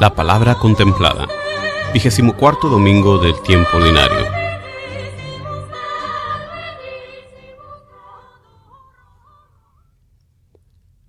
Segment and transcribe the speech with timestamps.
[0.00, 1.26] La palabra contemplada.
[1.92, 4.26] Vigésimo cuarto domingo del tiempo ordinario.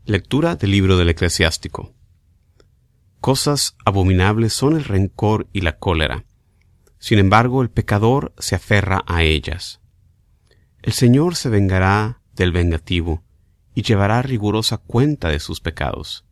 [0.05, 1.93] Lectura del libro del eclesiástico.
[3.19, 6.25] Cosas abominables son el rencor y la cólera.
[6.97, 9.81] Sin embargo, el pecador se aferra a ellas.
[10.81, 13.21] El Señor se vengará del vengativo
[13.75, 16.25] y llevará rigurosa cuenta de sus pecados.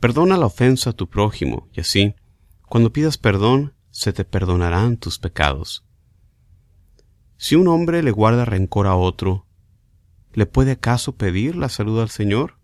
[0.00, 2.14] Perdona la ofensa a tu prójimo, y así,
[2.66, 5.84] cuando pidas perdón, se te perdonarán tus pecados.
[7.36, 9.46] Si un hombre le guarda rencor a otro,
[10.32, 12.58] ¿le puede acaso pedir la salud al Señor?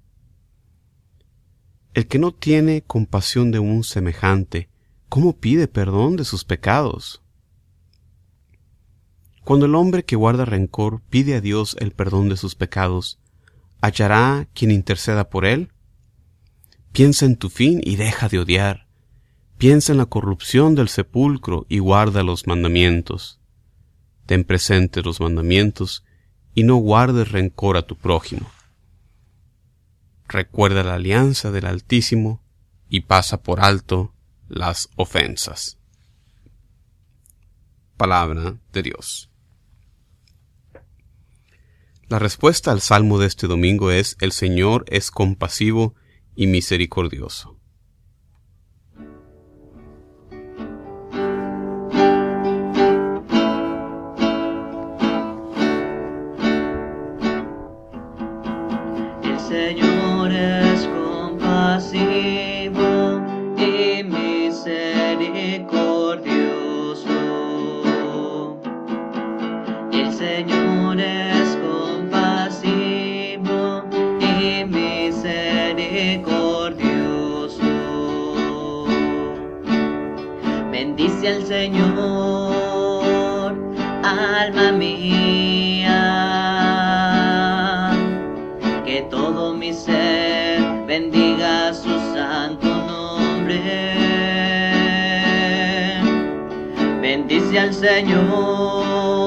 [1.93, 4.71] El que no tiene compasión de un semejante,
[5.11, 7.23] ¿cómo pide perdón de sus pecados?
[9.45, 13.21] Cuando el hombre que guarda rencor pide a Dios el perdón de sus pecados,
[13.81, 15.71] ¿hallará quien interceda por él?
[16.97, 18.87] Piensa en tu fin y deja de odiar.
[19.59, 23.39] Piensa en la corrupción del sepulcro y guarda los mandamientos.
[24.25, 26.07] Ten presente los mandamientos
[26.55, 28.51] y no guardes rencor a tu prójimo.
[30.27, 32.41] Recuerda la alianza del Altísimo
[32.89, 34.15] y pasa por alto
[34.49, 35.77] las ofensas.
[37.99, 39.29] Palabra de Dios.
[42.09, 45.95] La respuesta al salmo de este domingo es El Señor es compasivo
[46.37, 47.56] y misericordioso.
[80.97, 83.53] Bendice al Señor,
[84.03, 86.01] alma mía
[88.87, 93.61] que todo mi ser bendiga su santo nombre.
[97.03, 99.19] Bendice al Señor,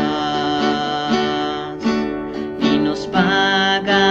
[2.60, 4.11] ni nos paga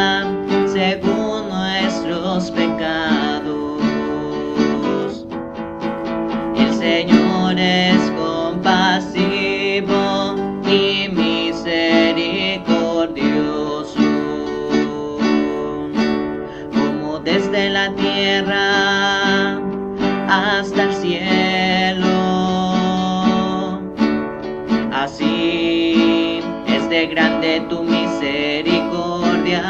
[26.91, 29.63] de grande tu misericordia.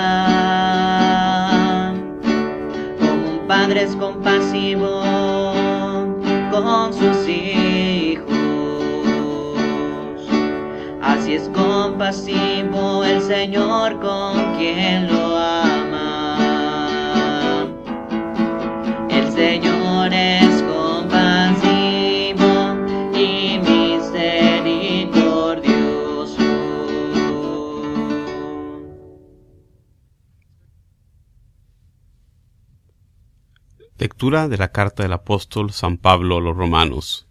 [2.98, 5.02] Como un padre es compasivo
[6.50, 8.30] con sus hijos.
[11.02, 16.38] Así es compasivo el Señor con quien lo ama.
[19.10, 20.49] El Señor es
[34.20, 37.26] De la carta del apóstol San Pablo a los romanos.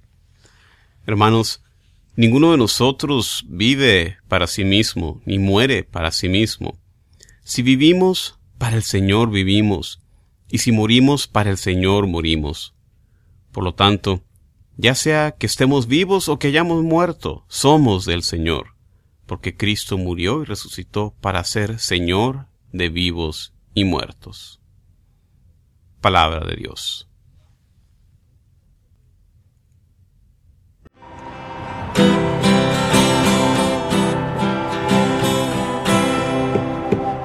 [1.05, 1.61] Hermanos,
[2.15, 6.79] ninguno de nosotros vive para sí mismo, ni muere para sí mismo.
[7.43, 10.01] Si vivimos, para el Señor vivimos,
[10.49, 12.73] y si morimos, para el Señor morimos.
[13.51, 14.23] Por lo tanto,
[14.75, 18.73] ya sea que estemos vivos o que hayamos muerto, somos del Señor,
[19.27, 24.59] porque Cristo murió y resucitó para ser Señor de vivos y muertos
[26.01, 27.05] palabra de Dios.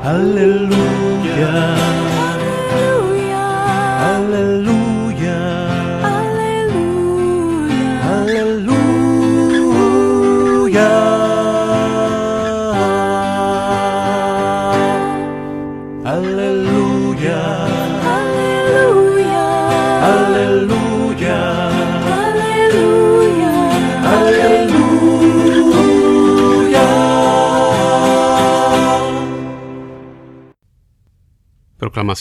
[0.03, 1.94] Aleluya.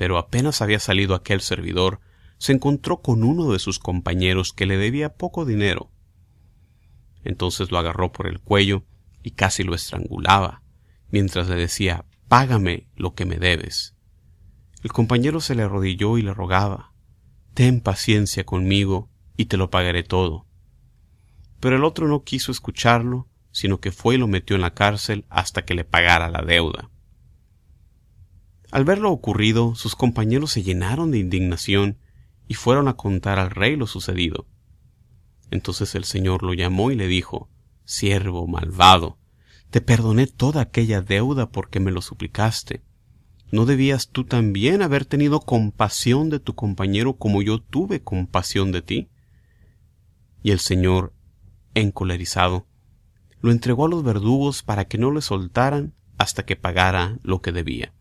[0.00, 2.00] Pero apenas había salido aquel servidor,
[2.38, 5.90] se encontró con uno de sus compañeros que le debía poco dinero.
[7.22, 8.82] Entonces lo agarró por el cuello
[9.22, 10.62] y casi lo estrangulaba,
[11.10, 13.94] mientras le decía Págame lo que me debes.
[14.82, 16.94] El compañero se le arrodilló y le rogaba
[17.52, 20.46] Ten paciencia conmigo y te lo pagaré todo.
[21.60, 25.26] Pero el otro no quiso escucharlo, sino que fue y lo metió en la cárcel
[25.28, 26.88] hasta que le pagara la deuda.
[28.70, 31.98] Al ver lo ocurrido, sus compañeros se llenaron de indignación
[32.46, 34.46] y fueron a contar al rey lo sucedido.
[35.50, 37.48] Entonces el Señor lo llamó y le dijo,
[37.84, 39.18] Siervo malvado,
[39.70, 42.82] te perdoné toda aquella deuda porque me lo suplicaste.
[43.50, 48.82] ¿No debías tú también haber tenido compasión de tu compañero como yo tuve compasión de
[48.82, 49.08] ti?
[50.42, 51.12] Y el Señor,
[51.74, 52.66] encolerizado,
[53.40, 57.50] lo entregó a los verdugos para que no le soltaran hasta que pagara lo que
[57.50, 57.92] debía.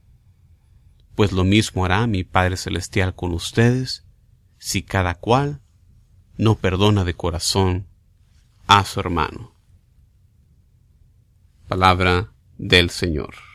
[1.20, 4.06] Pues lo mismo hará mi Padre Celestial con ustedes,
[4.58, 5.60] si cada cual
[6.38, 7.88] no perdona de corazón
[8.68, 9.54] a su hermano.
[11.68, 13.49] Palabra del Señor.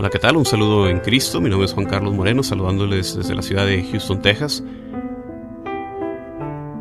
[0.00, 0.38] Hola, ¿qué tal?
[0.38, 1.42] Un saludo en Cristo.
[1.42, 4.64] Mi nombre es Juan Carlos Moreno, saludándoles desde la ciudad de Houston, Texas.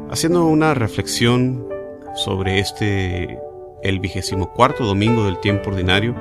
[0.10, 1.68] Haciendo una reflexión
[2.16, 3.38] sobre este,
[3.84, 6.16] el vigésimo cuarto domingo del tiempo ordinario.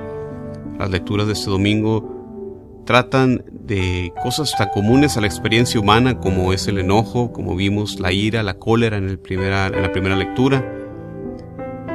[0.76, 6.52] Las lecturas de este domingo tratan de cosas tan comunes a la experiencia humana como
[6.52, 10.16] es el enojo, como vimos la ira, la cólera en, el primera, en la primera
[10.16, 10.68] lectura,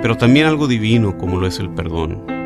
[0.02, 2.43] pero también algo divino como lo es el perdón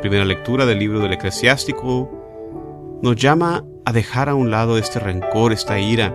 [0.00, 2.10] primera lectura del libro del eclesiástico
[3.02, 6.14] nos llama a dejar a un lado este rencor, esta ira,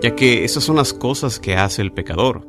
[0.00, 2.46] ya que esas son las cosas que hace el pecador.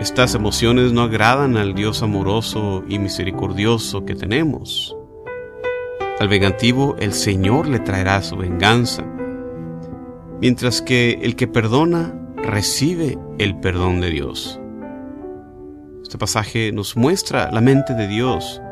[0.00, 4.96] Estas emociones no agradan al Dios amoroso y misericordioso que tenemos.
[6.20, 9.04] Al vengativo el Señor le traerá su venganza,
[10.40, 14.60] mientras que el que perdona recibe el perdón de Dios.
[16.14, 18.62] Este pasaje nos muestra la mente de Dios,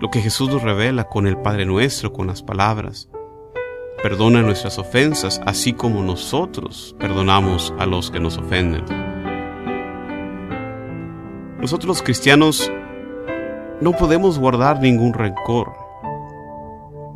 [0.00, 3.08] lo que Jesús nos revela con el Padre nuestro, con las palabras.
[4.02, 8.84] Perdona nuestras ofensas, así como nosotros perdonamos a los que nos ofenden.
[11.60, 12.68] Nosotros los cristianos
[13.80, 15.72] no podemos guardar ningún rencor.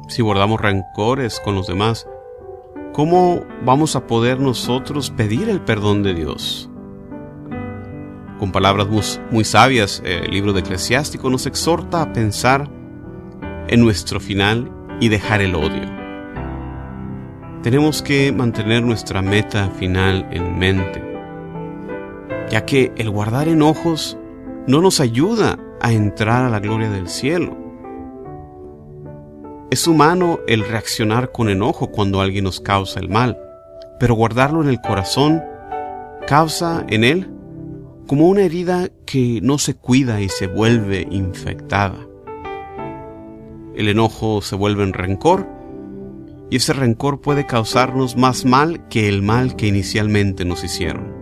[0.06, 2.06] Si guardamos rencores con los demás,
[2.92, 6.70] ¿cómo vamos a poder nosotros pedir el perdón de Dios?
[8.38, 8.86] Con palabras
[9.30, 12.68] muy, sabias, el libro de Eclesiástico nos exhorta a pensar
[13.68, 15.90] en nuestro final y dejar el odio.
[17.62, 21.02] Tenemos que mantener nuestra meta final en mente,
[22.50, 24.18] ya que el guardar enojos
[24.66, 27.56] no nos ayuda a entrar a la gloria del cielo.
[29.70, 33.38] Es humano el reaccionar con enojo cuando alguien nos causa el mal,
[33.98, 35.42] pero guardarlo en el corazón
[36.26, 37.35] causa en él
[38.06, 42.06] como una herida que no se cuida y se vuelve infectada.
[43.74, 45.46] El enojo se vuelve en rencor
[46.48, 51.14] y ese rencor puede causarnos más mal que el mal que inicialmente nos hicieron.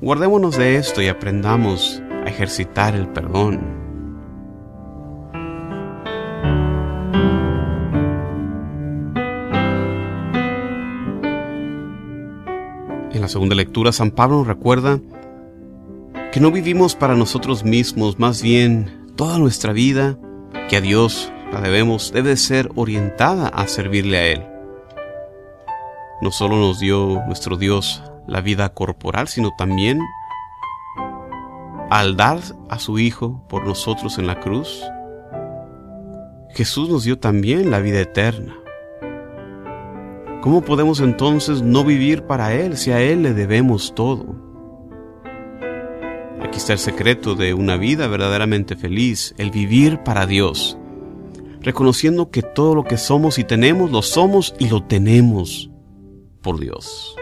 [0.00, 3.80] Guardémonos de esto y aprendamos a ejercitar el perdón.
[13.12, 15.00] En la segunda lectura, San Pablo recuerda
[16.32, 20.16] que no vivimos para nosotros mismos, más bien toda nuestra vida,
[20.68, 24.46] que a Dios la debemos, debe ser orientada a servirle a Él.
[26.22, 29.98] No solo nos dio nuestro Dios la vida corporal, sino también
[31.90, 34.84] al dar a su Hijo por nosotros en la cruz,
[36.50, 38.56] Jesús nos dio también la vida eterna.
[40.42, 44.49] ¿Cómo podemos entonces no vivir para Él si a Él le debemos todo?
[46.50, 50.76] Aquí está el secreto de una vida verdaderamente feliz, el vivir para Dios,
[51.60, 55.70] reconociendo que todo lo que somos y tenemos lo somos y lo tenemos
[56.42, 57.14] por Dios.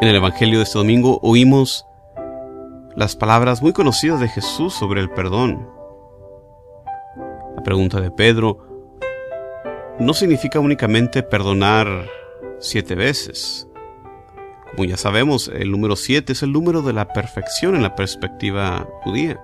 [0.00, 1.84] En el Evangelio de este domingo oímos
[2.96, 5.75] las palabras muy conocidas de Jesús sobre el perdón.
[7.66, 8.58] Pregunta de Pedro
[9.98, 12.06] no significa únicamente perdonar
[12.60, 13.66] siete veces.
[14.70, 18.88] Como ya sabemos, el número siete es el número de la perfección en la perspectiva
[19.02, 19.40] judía.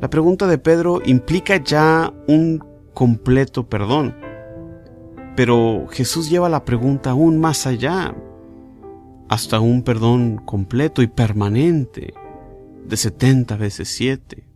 [0.00, 2.58] La pregunta de Pedro implica ya un
[2.92, 4.16] completo perdón.
[5.36, 8.16] Pero Jesús lleva la pregunta aún más allá,
[9.28, 12.12] hasta un perdón completo y permanente
[12.84, 14.51] de 70 veces 7.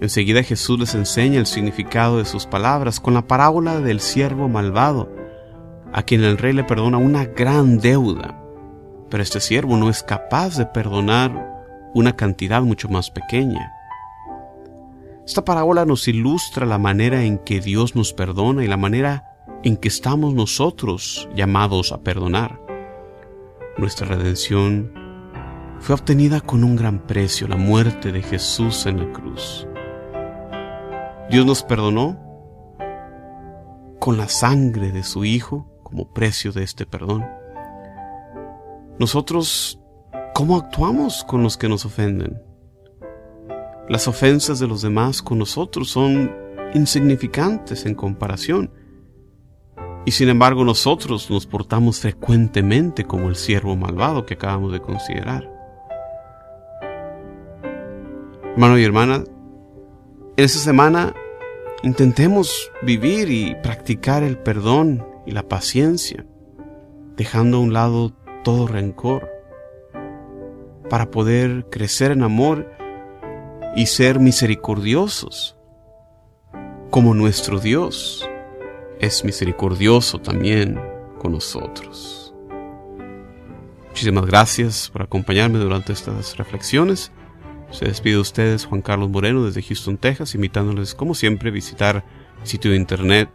[0.00, 5.12] Enseguida Jesús les enseña el significado de sus palabras con la parábola del siervo malvado,
[5.92, 8.40] a quien el rey le perdona una gran deuda,
[9.10, 11.64] pero este siervo no es capaz de perdonar
[11.94, 13.72] una cantidad mucho más pequeña.
[15.26, 19.76] Esta parábola nos ilustra la manera en que Dios nos perdona y la manera en
[19.76, 22.60] que estamos nosotros llamados a perdonar.
[23.76, 24.92] Nuestra redención
[25.80, 29.66] fue obtenida con un gran precio, la muerte de Jesús en la cruz.
[31.30, 32.18] Dios nos perdonó
[33.98, 37.26] con la sangre de su Hijo como precio de este perdón.
[38.98, 39.78] Nosotros,
[40.34, 42.40] ¿cómo actuamos con los que nos ofenden?
[43.90, 46.34] Las ofensas de los demás con nosotros son
[46.72, 48.72] insignificantes en comparación.
[50.06, 55.46] Y sin embargo nosotros nos portamos frecuentemente como el siervo malvado que acabamos de considerar.
[58.54, 59.24] Hermano y hermana,
[60.44, 61.14] esta semana
[61.82, 66.24] intentemos vivir y practicar el perdón y la paciencia,
[67.16, 68.12] dejando a un lado
[68.44, 69.28] todo rencor,
[70.88, 72.70] para poder crecer en amor
[73.74, 75.56] y ser misericordiosos,
[76.90, 78.24] como nuestro Dios
[79.00, 80.80] es misericordioso también
[81.18, 82.32] con nosotros.
[83.88, 87.10] Muchísimas gracias por acompañarme durante estas reflexiones.
[87.70, 92.04] Se despide de ustedes Juan Carlos Moreno desde Houston, Texas, invitándoles como siempre a visitar
[92.40, 93.28] el sitio de internet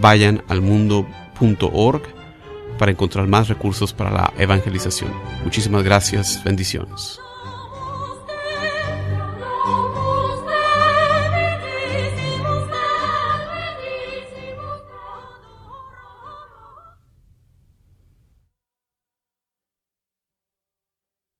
[0.00, 2.02] vayanalmundo.org
[2.78, 5.12] para encontrar más recursos para la evangelización.
[5.44, 7.20] Muchísimas gracias, bendiciones.